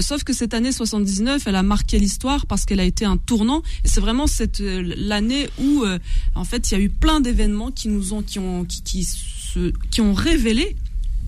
[0.00, 3.62] Sauf que cette année 79, elle a marqué l'histoire parce qu'elle a été un tournant.
[3.84, 5.84] Et c'est vraiment cette l'année où,
[6.34, 9.04] en fait, il y a eu plein d'événements qui nous ont, qui ont, qui, qui,
[9.04, 10.76] se, qui ont révélé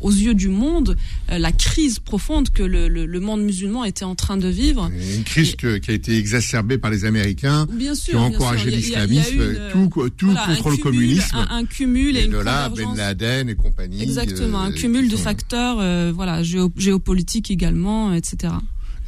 [0.00, 0.96] aux yeux du monde
[1.32, 4.88] euh, la crise profonde que le, le, le monde musulman était en train de vivre.
[5.16, 8.70] Une crise que- qui a été exacerbée par les Américains, Bien sûr, qui ont encouragé
[8.70, 11.36] l'islamisme, tout, tout voilà, un contre le cumul, communisme.
[11.36, 12.96] Un, un cumul et, et une de là, Ben convergence.
[12.98, 14.00] Laden et compagnie.
[14.02, 18.52] Exactement, un euh, cumul qui de sont- facteurs, euh, voilà, géo- géopolitiques également, etc.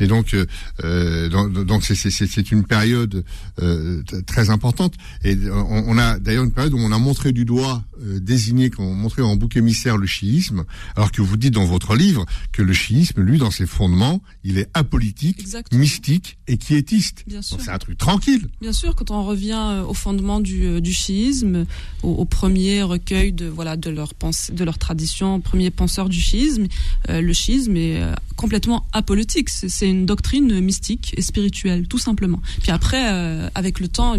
[0.01, 0.47] Et donc, euh,
[0.85, 3.25] euh, donc, donc c'est- une période
[3.63, 4.95] euh, très importante.
[5.25, 8.71] Et on, on a d'ailleurs une période où on a montré du doigt, euh, désigné,
[8.71, 10.65] qu'on montré en bouc émissaire le chiisme,
[10.97, 14.59] alors que vous dites dans votre livre que le chiisme, lui, dans ses fondements, il
[14.59, 15.81] est apolitique, Exactement.
[15.81, 17.25] mystique et quiétiste.
[17.43, 18.47] C'est un truc tranquille.
[18.61, 21.67] Bien sûr, quand on revient au fondement du, du chiisme,
[22.03, 26.21] au, au premier recueil de voilà de leur pensée, de leur tradition, premier penseur du
[26.21, 26.67] chiisme,
[27.09, 28.01] le chiisme est
[28.37, 29.51] complètement apolitique.
[29.51, 32.41] C'est une doctrine mystique et spirituelle, tout simplement.
[32.63, 34.17] Puis après, euh, avec le temps,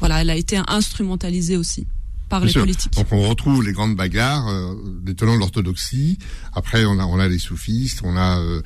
[0.00, 1.86] voilà, elle a été instrumentalisée aussi
[2.30, 2.62] par Bien les sûr.
[2.62, 2.92] politiques.
[2.94, 6.18] Donc on retrouve les grandes bagarres euh, des tenants de l'orthodoxie.
[6.54, 8.62] Après on a on a les soufistes, on a euh,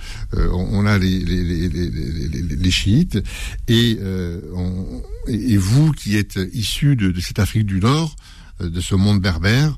[0.52, 3.18] on a les les les les, les, les- les chiites
[3.66, 8.14] et, euh, on- et vous qui êtes issus de, de cette Afrique du Nord,
[8.60, 9.76] euh, de ce monde berbère.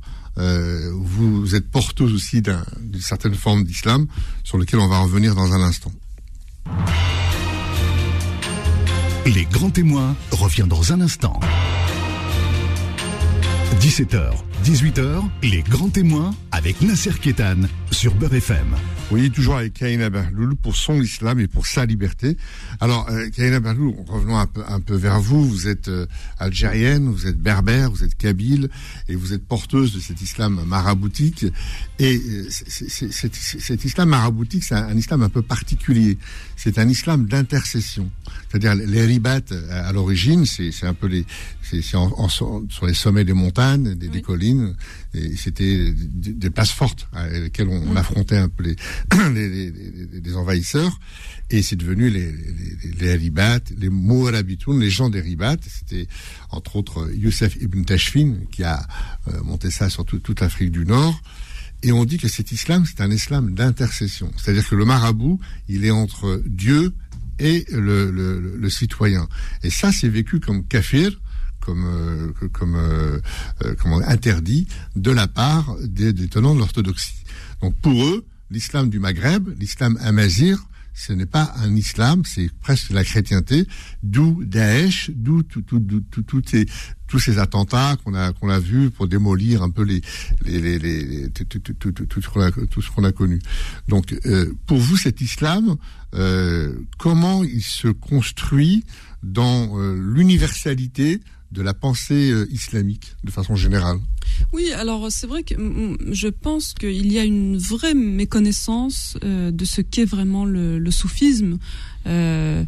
[0.93, 4.07] vous êtes porteuse aussi d'un- d'une certaine forme d'islam
[4.45, 5.93] sur lequel on va revenir dans un instant.
[9.27, 11.39] Les grands témoins revient dans un instant.
[13.81, 14.33] 17h,
[14.65, 18.77] 18h, les grands témoins avec Nasser Kétan sur Beurre FM.
[19.11, 22.37] Oui, toujours avec Kaina Berloul pour son islam et pour sa liberté.
[22.81, 25.45] Alors, euh, Kaina Berloul, revenons un peu, un peu vers vous.
[25.45, 26.07] Vous êtes euh,
[26.39, 28.69] algérienne, vous êtes berbère, vous êtes kabyle
[29.09, 31.45] et vous êtes porteuse de cet islam maraboutique.
[31.99, 36.17] Et euh, cet islam maraboutique, c'est un, islam un peu particulier.
[36.57, 38.11] C'est un islam d'intercession.
[38.49, 41.25] C'est-à-dire les ribats à l'origine, c'est un peu les,
[41.63, 44.75] c'est sur les sommets des montagnes, des, collines,
[45.15, 48.65] et c'était des, places fortes avec lesquelles on, affrontait un peu
[49.35, 50.99] les, les, envahisseurs,
[51.51, 52.33] et c'est devenu les,
[53.01, 53.33] les, les
[53.79, 55.57] les Mourabitoun, les gens des Ribats.
[55.67, 56.07] C'était
[56.51, 58.87] entre autres Youssef ibn Tashfin qui a
[59.29, 61.21] euh, monté ça sur toute l'Afrique du Nord.
[61.83, 64.31] Et on dit que cet islam, c'est un islam d'intercession.
[64.37, 66.93] C'est-à-dire que le marabout, il est entre Dieu
[67.39, 69.27] et le, le, le citoyen.
[69.63, 71.19] Et ça, c'est vécu comme kafir,
[71.61, 73.21] comme euh, comme euh,
[73.81, 74.67] comment interdit
[74.97, 77.25] de la part des, tenants de l'orthodoxie.
[77.61, 82.91] Donc pour eux, l'islam du Maghreb, l'islam amazir, ce n'est pas un islam, c'est presque
[82.91, 83.67] la chrétienté,
[84.03, 86.67] d'où Daesh, d'où tout, tout, tout, ces,
[87.07, 90.03] tous ces attentats qu'on a qu'on a vus pour démolir un peu les
[90.45, 93.41] les, les, tout, ce qu'on a connu.
[93.89, 94.15] Donc
[94.67, 95.77] pour vous cet islam,
[96.15, 98.85] euh, comment il se construit
[99.23, 101.21] dans l'universalité
[101.53, 103.99] de la pensée euh, islamique de façon générale
[104.53, 105.55] Oui, alors c'est vrai que
[106.11, 110.91] je pense qu'il y a une vraie méconnaissance euh, de ce qu'est vraiment le, le
[110.91, 111.59] soufisme.
[112.07, 112.65] Euh,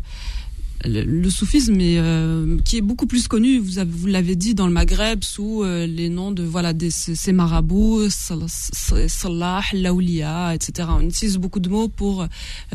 [0.84, 4.66] le, soufisme est, euh, qui est beaucoup plus connu, vous, avez, vous l'avez dit, dans
[4.66, 10.88] le Maghreb sous euh, les noms de voilà des, ces, marabouts, Salah, Laoulia, etc.
[10.92, 12.26] On utilise beaucoup de mots pour euh,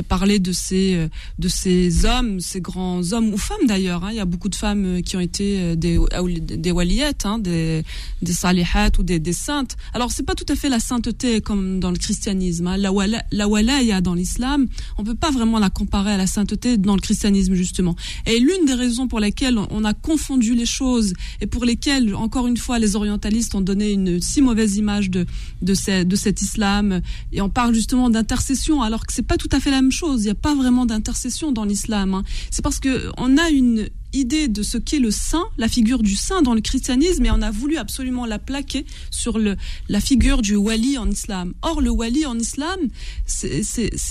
[0.07, 1.07] parler de ces
[1.39, 4.05] de ces hommes, ces grands hommes ou femmes d'ailleurs.
[4.05, 4.09] Hein.
[4.11, 5.99] Il y a beaucoup de femmes qui ont été des
[6.39, 7.83] des waliettes, hein, des
[8.21, 9.75] des salihat ou des, des saintes.
[9.93, 12.67] Alors c'est pas tout à fait la sainteté comme dans le christianisme.
[12.67, 12.77] Hein.
[12.77, 14.67] La wala, la walaya dans l'islam,
[14.97, 17.96] on peut pas vraiment la comparer à la sainteté dans le christianisme justement.
[18.25, 22.47] Et l'une des raisons pour lesquelles on a confondu les choses et pour lesquelles, encore
[22.47, 25.25] une fois, les orientalistes ont donné une si mauvaise image de,
[25.61, 29.71] de, cet islam, et on parle justement d'intercession, alors que c'est pas tout à fait
[29.71, 30.21] la même chose.
[30.21, 32.13] Il n'y a pas vraiment d'intercession dans l'islam.
[32.13, 32.23] Hein.
[32.51, 36.15] C'est parce que on a une idée de ce qu'est le saint, la figure du
[36.15, 39.57] saint dans le christianisme, et on a voulu absolument la plaquer sur le,
[39.89, 41.53] la figure du wali en islam.
[41.61, 42.79] Or, le wali en islam,
[43.25, 43.63] c'est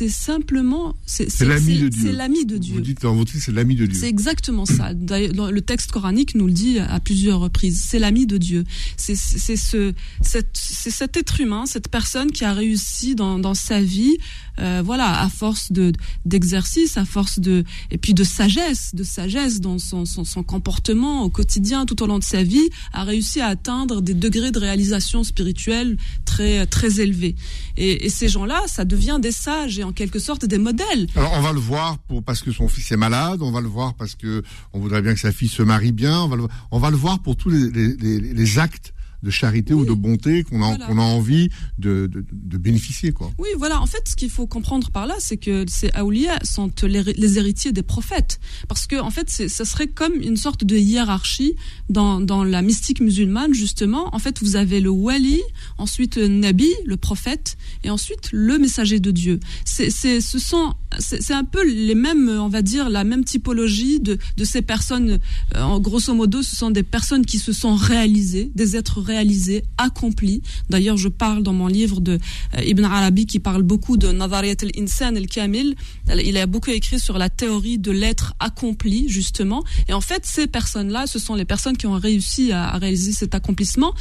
[0.08, 0.94] simplement...
[1.06, 2.02] C'est l'ami de Dieu.
[2.02, 2.74] C'est l'ami de Dieu.
[2.74, 3.98] Vous dites dans votre c'est l'ami de Dieu.
[3.98, 4.92] C'est exactement ça.
[4.92, 7.82] Le texte coranique nous le dit à plusieurs reprises.
[7.86, 8.64] C'est l'ami de Dieu.
[8.96, 14.16] C'est ce, cet, être humain, cette personne qui a réussi dans, dans sa vie
[14.58, 15.92] euh, voilà, à force de
[16.24, 21.86] d'exercice, à force de et puis de sagesse, de sagesse dans son, comportement au quotidien,
[21.86, 25.96] tout au long de sa vie, a réussi à atteindre des degrés de réalisation spirituelle
[26.24, 27.36] très très élevés.
[27.76, 31.06] Et, ces gens-là, ça devient des sages et en quelque sorte des modèles.
[31.16, 33.68] Alors on va le voir pour parce que son fils est malade, on va le
[33.68, 36.46] voir parce que on voudrait bien que sa fille se marie bien, on va le,
[36.70, 38.92] on va le voir pour tous les, les actes
[39.26, 43.10] de charité ou de bonté qu'on a, qu'on a envie de, de, de, bénéficier.
[43.10, 43.32] Quoi.
[43.38, 43.80] Oui, voilà.
[43.80, 47.38] En fait, ce qu'il faut comprendre par là, c'est que ces Aoulias sont les, les,
[47.38, 48.38] héritiers des prophètes.
[48.68, 51.54] Parce que, en fait, ça serait comme une sorte de hiérarchie
[51.90, 54.14] dans, dans la mystique musulmane, justement.
[54.14, 55.40] En fait, vous avez le wali,
[55.76, 59.40] ensuite le nabi, le prophète, et ensuite le messager de Dieu.
[59.64, 64.18] C'est, ce sont, c'est, un peu les mêmes, on va dire, la même typologie de,
[64.36, 65.18] de ces personnes.
[65.56, 69.64] Euh, en grosso modo, ce sont des personnes qui se sont réalisées, des êtres réalisé,
[69.78, 70.42] accompli.
[70.68, 72.18] D'ailleurs, je parle dans mon livre de
[72.56, 75.74] euh, Ibn Arabi qui parle beaucoup de Nazariyat al-Insan al-Kamil.
[76.22, 79.64] Il a beaucoup écrit sur la théorie de l'être accompli, justement.
[79.88, 83.34] Et en fait, ces personnes-là, ce sont les personnes qui ont réussi à réaliser cet
[83.34, 83.94] accomplissement.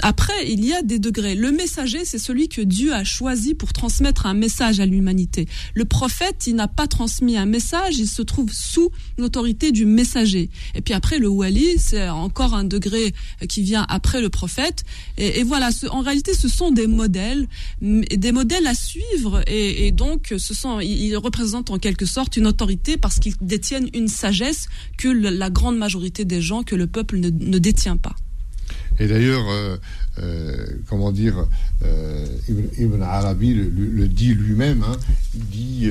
[0.00, 1.34] Après, il y a des degrés.
[1.34, 5.46] Le messager, c'est celui que Dieu a choisi pour transmettre un message à l'humanité.
[5.74, 10.50] Le prophète, il n'a pas transmis un message, il se trouve sous l'autorité du messager.
[10.74, 13.14] Et puis après, le wali, c'est encore un degré
[13.48, 14.84] qui vient après le prophète.
[15.16, 17.48] Et, voilà, en réalité, ce sont des modèles,
[17.80, 19.42] des modèles à suivre.
[19.46, 24.08] Et, donc, ce sont, ils représentent en quelque sorte une autorité parce qu'ils détiennent une
[24.08, 28.16] sagesse que la grande majorité des gens, que le peuple ne détient pas.
[29.00, 29.76] Et d'ailleurs, euh,
[30.20, 31.46] euh, comment dire,
[31.84, 32.26] euh,
[32.78, 34.84] Ibn, Arabi le, dit lui-même.
[34.84, 34.96] Hein,
[35.34, 35.90] il dit,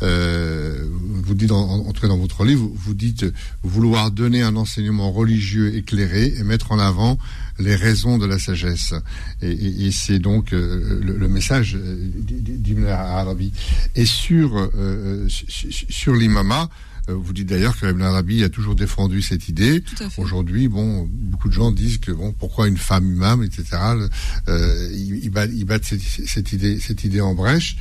[0.00, 3.26] vous dites en, en, dans votre livre, vous dites
[3.62, 7.18] vouloir donner un enseignement religieux éclairé et mettre en avant
[7.58, 8.94] les raisons de la sagesse.
[9.42, 13.52] Et, c'est donc le, message d'Ibn Arabi.
[13.94, 14.70] Et sur
[15.28, 16.70] sur l'imama,
[17.08, 19.82] vous dites d'ailleurs que Ibn Arabi a toujours défendu cette idée.
[20.18, 23.64] Aujourd'hui, bon, beaucoup de gens disent que bon, pourquoi une femme imam, etc.
[24.48, 27.76] Euh, ils, battent, cette, idée, cette idée en brèche.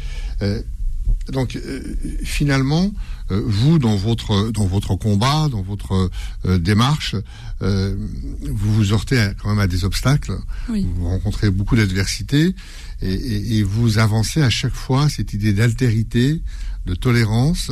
[1.32, 1.58] Donc
[2.24, 2.92] finalement,
[3.30, 6.10] vous dans votre dans votre combat, dans votre
[6.44, 7.16] démarche,
[7.62, 10.38] vous vous heurtez quand même à des obstacles.
[10.68, 12.56] Vous rencontrez beaucoup d'adversités
[13.02, 16.42] et, vous avancez à chaque fois cette idée d'altérité,
[16.86, 17.72] de tolérance.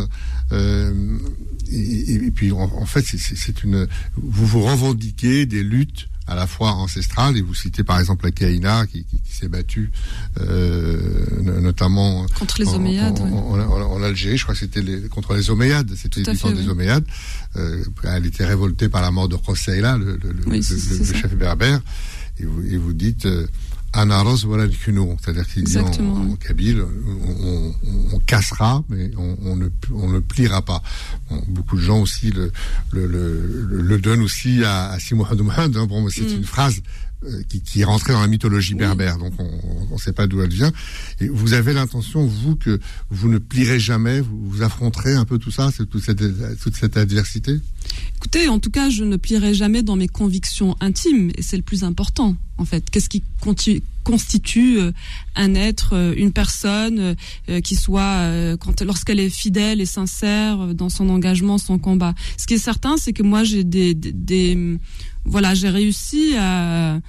[0.52, 1.18] Euh,
[1.72, 7.38] et, puis en, fait, c'est une, vous vous revendiquez des luttes à la fois ancestrales
[7.38, 9.92] et vous citez par exemple la Kaina qui, s'est battue
[10.42, 11.00] euh,
[11.62, 16.38] notamment contre les Omeyyades en, Algérie je crois que c'était contre les Omeyyades c'était du
[16.38, 17.06] temps des Omeyyades.
[17.56, 21.82] Euh, elle était révoltée par la mort de Khoseila le, le, chef berbère.
[22.40, 23.28] Et vous, et vous dites
[23.94, 24.72] Anaros voilà le
[25.22, 26.84] c'est-à-dire qu'il dit en, kabyle,
[28.14, 30.82] on, cassera, mais on, ne, on ne pliera pas.
[31.48, 32.52] beaucoup de gens aussi le,
[32.92, 35.86] le, le, donnent aussi à, à Mohamed hein.
[35.88, 36.38] Bon, c'est mm.
[36.38, 36.82] une phrase
[37.50, 40.54] qui, qui, est rentrée dans la mythologie berbère, donc on ne sait pas d'où elle
[40.54, 40.72] vient.
[41.20, 42.80] Et vous avez l'intention, vous, que
[43.10, 46.24] vous ne plierez jamais, vous, vous affronterez un peu tout ça, toute cette,
[46.60, 47.60] toute cette adversité?
[48.18, 51.64] Écoutez, en tout cas, je ne plierai jamais dans mes convictions intimes, et c'est le
[51.64, 52.90] plus important, en fait.
[52.90, 53.24] Qu'est-ce qui
[54.04, 54.92] constitue euh,
[55.36, 57.16] un être, euh, une personne
[57.50, 62.14] euh, qui soit, lorsqu'elle est fidèle et sincère dans son engagement, son combat?
[62.38, 64.78] Ce qui est certain, c'est que moi, j'ai des, des,
[65.30, 67.00] voilà, j'ai réussi à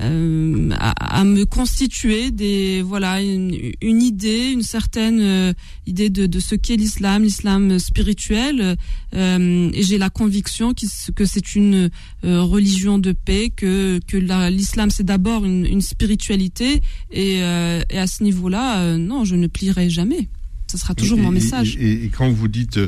[0.00, 5.52] euh, à, me constituer des voilà une, idée, une certaine euh,
[5.86, 8.76] idée de, de ce qu'est l'islam, l'islam spirituel.
[9.14, 11.90] Euh, et j'ai la conviction que c'est une
[12.22, 14.16] religion de paix, que que
[14.48, 16.80] l'islam c'est d'abord une, une, spiritualité.
[17.10, 20.28] Et, et à ce niveau-là, non, je ne plierai jamais.
[20.70, 21.76] Ce sera toujours mon message.
[21.80, 22.78] Et, et, quand vous dites,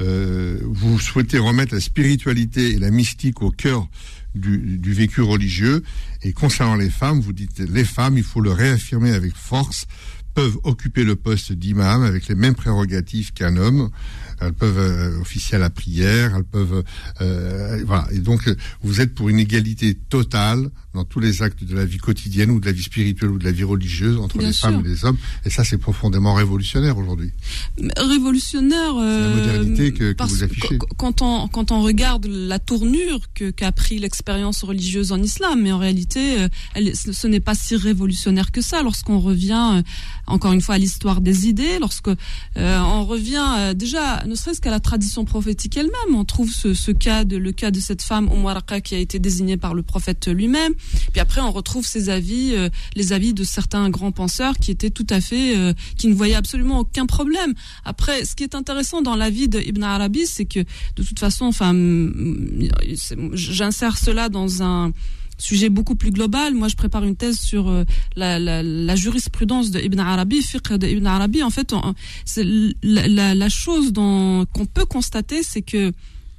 [0.00, 3.88] vous souhaitez remettre la spiritualité et la mystique au cœur
[4.38, 5.82] du, vécu religieux.
[6.22, 9.86] Et concernant les femmes, vous dites les femmes, il faut le réaffirmer avec force,
[10.34, 13.90] peuvent occuper le poste d'imam avec les mêmes prérogatives qu'un homme
[14.40, 16.82] elles peuvent euh, officier à la prière, elles peuvent
[17.20, 18.06] euh, voilà.
[18.12, 18.48] Et donc
[18.82, 22.58] vous êtes pour une égalité totale dans tous les actes de la vie quotidienne ou
[22.58, 25.18] de la vie spirituelle ou de la vie religieuse entre les femmes et les hommes.
[25.44, 27.30] Et ça, c'est profondément révolutionnaire aujourd'hui.
[27.96, 28.96] Révolutionnaire.
[28.96, 30.78] Euh, la modernité que, que vous affichez.
[30.96, 35.70] Quand on quand on regarde la tournure que qu'a pris l'expérience religieuse en islam, mais
[35.70, 38.82] en réalité, euh, elle, ce n'est pas si révolutionnaire que ça.
[38.82, 39.82] Lorsqu'on revient
[40.26, 42.10] encore une fois à l'histoire des idées, lorsque
[42.56, 46.14] on revient déjà ne serait-ce qu'à la tradition prophétique elle-même.
[46.14, 49.56] On trouve ce, cas de le cas de cette femme Oumaraka qui a été désignée
[49.56, 50.74] par le prophète lui-même.
[51.12, 54.90] Puis après, on retrouve ses avis, euh, les avis de certains grands penseurs qui étaient
[54.90, 57.54] tout à fait, euh, qui ne voyaient absolument aucun problème.
[57.84, 61.46] Après, ce qui est intéressant dans la vie d'Ibn Arabi, c'est que de toute façon,
[61.46, 61.72] enfin,
[63.32, 64.92] j'insère cela dans un
[65.38, 66.54] sujet beaucoup plus global.
[66.54, 67.84] Moi, je prépare une thèse sur euh,
[68.16, 71.42] la, jurisprudence de Ibn Arabi, fiqh de Ibn Arabi.
[71.42, 71.74] En fait,
[72.24, 72.44] c'est
[72.82, 75.92] la, la, chose qu'on peut constater, c'est que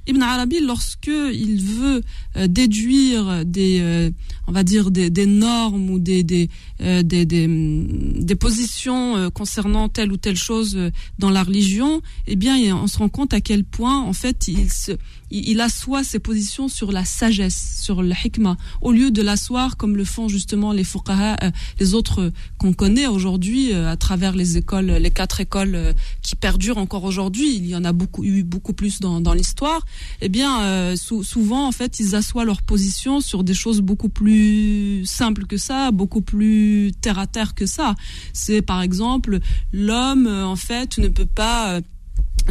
[0.08, 2.02] Ibn Arabi, lorsque il veut
[2.36, 4.10] euh, déduire des, euh,
[4.46, 6.48] on va dire des, des, normes ou des des,
[6.80, 10.78] des, des, des, positions concernant telle ou telle chose
[11.18, 14.70] dans la religion, eh bien, on se rend compte à quel point, en fait, il
[14.70, 14.92] se
[15.30, 19.96] il, assoit ses positions sur la sagesse, sur le hikmah, au lieu de l'asseoir comme
[19.96, 24.56] le font justement les fuqaha, euh, les autres qu'on connaît aujourd'hui euh, à travers les
[24.56, 25.92] écoles, les quatre écoles euh,
[26.22, 27.56] qui perdurent encore aujourd'hui.
[27.56, 29.84] Il y en a beaucoup eu beaucoup plus dans, dans l'histoire.
[30.20, 35.46] Eh bien, souvent en fait, ils assoient leur position sur des choses beaucoup plus simples
[35.46, 37.94] que ça, beaucoup plus terre à terre que ça.
[38.32, 39.38] C'est par exemple
[39.72, 41.80] l'homme en fait ne peut pas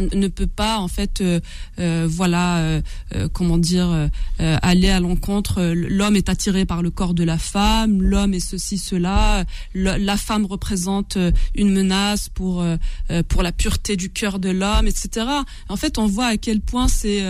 [0.00, 1.40] ne peut pas en fait euh,
[1.78, 2.80] euh, voilà euh,
[3.32, 4.08] comment dire
[4.38, 8.78] aller à l'encontre l'homme est attiré par le corps de la femme l'homme est ceci
[8.78, 11.18] cela la femme représente
[11.54, 12.64] une menace pour
[13.28, 15.26] pour la pureté du cœur de l'homme etc
[15.68, 17.22] en fait on voit à quel point c'est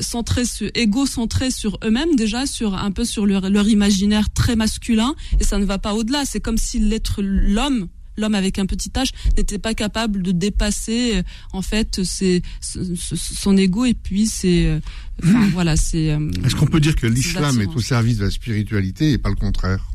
[0.00, 5.44] centré sur égocentré sur eux-mêmes déjà sur un peu sur leur imaginaire très masculin et
[5.44, 6.24] ça ne va pas au-delà.
[6.24, 11.16] C'est comme si l'être l'homme l'homme avec un petit âge n'était pas capable de dépasser
[11.16, 11.22] euh,
[11.52, 14.80] en fait ses, son ego et puis c'est euh,
[15.22, 18.30] enfin, voilà c'est euh, est-ce qu'on peut dire que l'islam est au service de la
[18.30, 19.86] spiritualité et pas le contraire?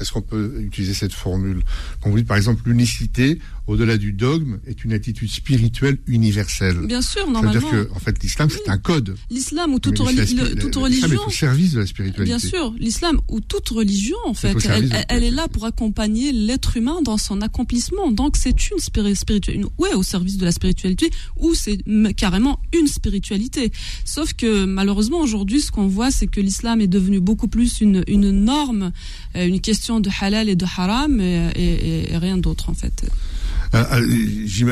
[0.00, 1.62] Est-ce qu'on peut utiliser cette formule?
[2.00, 6.78] Quand vous dites par exemple l'unicité au-delà du dogme, est une attitude spirituelle universelle.
[6.86, 7.52] Bien sûr, normalement.
[7.52, 9.14] C'est-à-dire que, en fait, l'islam, c'est un code.
[9.30, 11.06] L'islam ou toute, toute religion.
[11.12, 12.24] est au service de la spiritualité.
[12.24, 16.78] Bien sûr, l'islam ou toute religion, en fait, elle, elle, est là pour accompagner l'être
[16.78, 18.10] humain dans son accomplissement.
[18.10, 21.78] Donc, c'est une spiritualité, ouais, au service de la spiritualité, ou c'est
[22.16, 23.70] carrément une spiritualité.
[24.06, 28.02] Sauf que, malheureusement, aujourd'hui, ce qu'on voit, c'est que l'islam est devenu beaucoup plus une,
[28.06, 28.92] une norme,
[29.36, 33.04] euh, une question de halal et de haram, et, et rien d'autre, en fait.
[33.74, 34.64] Euh, euh, je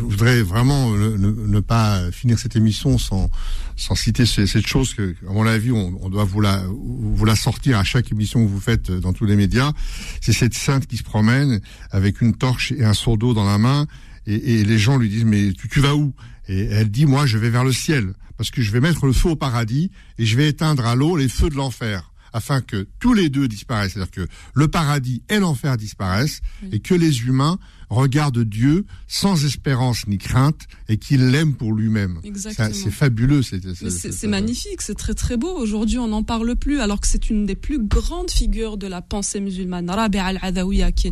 [0.00, 3.30] voudrais vraiment ne, pas finir cette émission sans,
[3.76, 7.36] sans citer cette chose que, à mon avis, on, on doit vous la, vous la
[7.36, 9.72] sortir à chaque émission que vous faites dans tous les médias.
[10.20, 11.60] C'est cette sainte qui se promène
[11.90, 13.86] avec une torche et un seau d'eau dans la main,
[14.26, 16.14] et, et, les gens lui disent mais tu, tu vas où?
[16.48, 19.12] Et elle dit moi je vais vers le ciel parce que je vais mettre le
[19.12, 22.86] feu au paradis et je vais éteindre à l'eau les feux de l'enfer afin que
[23.00, 26.40] tous les deux disparaissent, c'est-à-dire que le paradis et l'enfer disparaissent
[26.72, 27.58] et que les humains
[27.90, 32.20] regarde Dieu sans espérance ni crainte et qu'il l'aime pour lui-même.
[32.34, 33.42] C'est fabuleux.
[33.42, 35.50] C'est magnifique, c'est très très beau.
[35.50, 39.02] Aujourd'hui, on n'en parle plus alors que c'est une des plus grandes figures de la
[39.02, 39.90] pensée musulmane.
[39.90, 41.10] Rabi al-Adawiya, qui,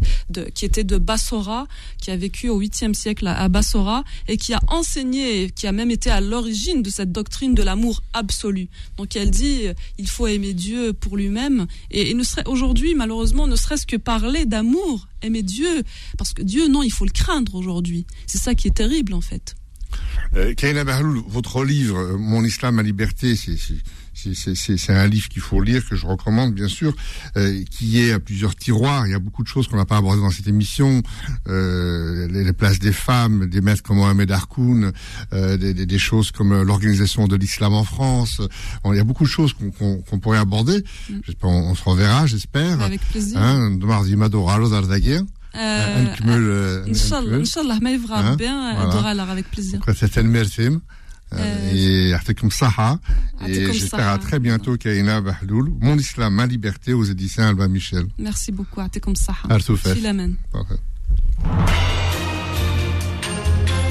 [0.55, 1.67] qui, était de Bassora,
[2.01, 5.91] qui a vécu au 8e siècle à Bassora et qui a enseigné, qui a même
[5.91, 8.69] été à l'origine de cette doctrine de l'amour absolu.
[8.97, 9.67] Donc elle dit,
[9.99, 11.67] il faut aimer Dieu pour lui-même.
[11.91, 12.17] Et, et
[12.47, 15.83] aujourd'hui, malheureusement, ne serait-ce que parler d'amour aimer Dieu,
[16.17, 18.07] parce que Dieu, non, il faut le craindre aujourd'hui.
[18.27, 19.55] C'est ça qui est terrible, en fait.
[20.37, 20.85] Euh, Kaina
[21.29, 26.07] votre livre, euh, Mon Islam, ma liberté, c'est un livre qu'il faut lire, que je
[26.07, 26.95] recommande bien sûr,
[27.37, 29.07] euh, qui est à plusieurs tiroirs.
[29.07, 31.03] Il y a beaucoup de choses qu'on n'a pas abordées dans cette émission.
[31.49, 34.93] Euh, les, places des femmes, des maîtres comme Mohamed Harkoun,
[35.33, 38.43] des, des, choses comme l'organisation de l'islam en France.
[38.85, 40.85] il y a beaucoup de choses qu'on pourrait aborder.
[41.09, 41.15] Mm.
[41.43, 42.81] On, on, se reverra, j'espère.
[42.83, 43.39] Avec plaisir.
[43.39, 43.71] Hein,
[45.57, 49.25] euh, Inch'Allah, mais hein, bien, voilà.
[49.25, 49.81] avec plaisir.
[49.95, 50.69] C'était le merci.
[51.73, 52.99] Et comme ça,
[53.47, 58.07] et j'espère à très bientôt Kaina Bahloul, Mon Islam, ma liberté aux éditions Alba Michel.
[58.19, 59.35] Merci beaucoup, comme ça.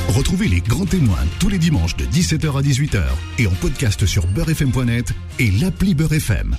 [0.10, 3.04] Retrouvez les grands témoins tous les dimanches de 17h à 18h
[3.40, 6.56] et en podcast sur beurrefm.net et l'appli Beurrefm.